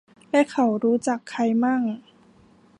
[0.31, 1.81] และเขารู้จักใครมั่ง